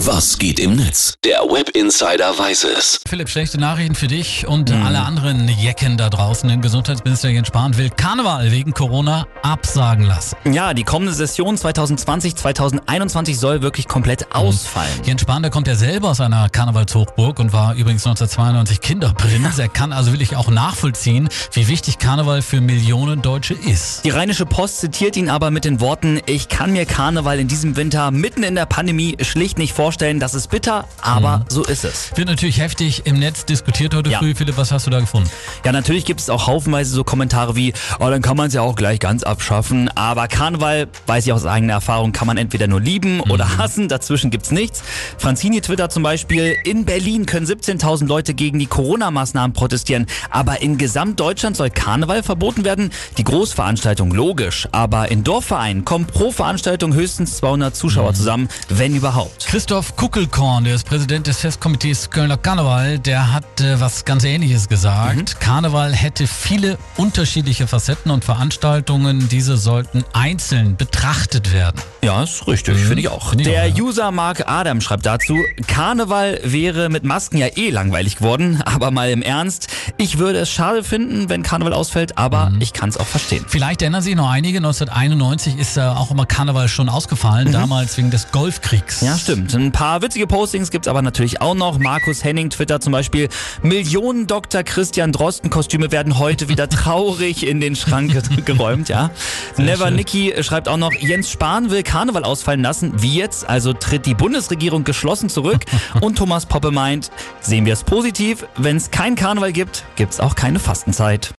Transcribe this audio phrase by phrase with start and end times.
[0.00, 1.14] Was geht im Netz?
[1.24, 3.00] Der Web Insider weiß es.
[3.08, 6.46] Philipp, schlechte Nachrichten für dich und alle anderen Jecken da draußen.
[6.50, 10.36] Denn Gesundheitsminister Jens Spahn will Karneval wegen Corona absagen lassen.
[10.52, 14.92] Ja, die kommende Session 2020, 2021 soll wirklich komplett ausfallen.
[15.04, 19.58] Jens Spahn, der kommt ja selber aus einer Karnevalshochburg und war übrigens 1992 Kinderprinz.
[19.58, 24.04] Er kann also wirklich auch nachvollziehen, wie wichtig Karneval für Millionen Deutsche ist.
[24.04, 27.76] Die Rheinische Post zitiert ihn aber mit den Worten, ich kann mir Karneval in diesem
[27.76, 29.85] Winter mitten in der Pandemie schlicht nicht vorstellen.
[29.96, 32.10] Das ist bitter, aber so ist es.
[32.16, 34.18] Wird natürlich heftig im Netz diskutiert heute Ja.
[34.18, 34.34] früh.
[34.34, 35.30] Philipp, was hast du da gefunden?
[35.64, 38.62] Ja, natürlich gibt es auch haufenweise so Kommentare wie, oh, dann kann man es ja
[38.62, 39.88] auch gleich ganz abschaffen.
[39.94, 43.86] Aber Karneval, weiß ich aus eigener Erfahrung, kann man entweder nur lieben oder hassen.
[43.88, 44.82] Dazwischen gibt's nichts.
[45.18, 50.06] Franzini twittert zum Beispiel, in Berlin können 17.000 Leute gegen die Corona-Maßnahmen protestieren.
[50.30, 52.90] Aber in Gesamtdeutschland soll Karneval verboten werden.
[53.18, 54.66] Die Großveranstaltung logisch.
[54.72, 59.46] Aber in Dorfvereinen kommen pro Veranstaltung höchstens 200 Zuschauer zusammen, wenn überhaupt.
[59.46, 64.68] Christoph Kuckelkorn, der ist Präsident des Festkomitees Kölner Karneval, der hat äh, was ganz Ähnliches
[64.68, 65.38] gesagt.
[65.40, 69.28] Karneval hätte viele unterschiedliche Facetten und Veranstaltungen.
[69.28, 71.80] Diese sollten einzeln betrachtet werden.
[72.02, 73.32] Ja, ist richtig, finde ich auch.
[73.34, 73.84] Ich Der auch, ja.
[73.84, 79.10] User Mark Adam schreibt dazu, Karneval wäre mit Masken ja eh langweilig geworden, aber mal
[79.10, 79.68] im Ernst,
[79.98, 82.60] ich würde es schade finden, wenn Karneval ausfällt, aber Mhm.
[82.60, 83.44] ich kann es auch verstehen.
[83.46, 88.10] Vielleicht erinnern sich noch einige, 1991 ist äh, auch immer Karneval schon ausgefallen, damals wegen
[88.10, 89.00] des Golfkriegs.
[89.02, 89.52] Ja, stimmt.
[89.66, 91.80] Ein paar witzige Postings gibt's aber natürlich auch noch.
[91.80, 93.28] Markus Henning twittert zum Beispiel,
[93.62, 94.62] Millionen Dr.
[94.62, 99.10] Christian Drosten Kostüme werden heute wieder traurig in den Schrank ge- geräumt, ja.
[99.56, 99.96] Never schön.
[99.96, 102.92] Nicky schreibt auch noch, Jens Spahn will Karneval ausfallen lassen.
[103.02, 103.48] Wie jetzt?
[103.48, 105.64] Also tritt die Bundesregierung geschlossen zurück.
[106.00, 110.36] Und Thomas Poppe meint, sehen wir es positiv, wenn es kein Karneval gibt, gibt's auch
[110.36, 111.34] keine Fastenzeit.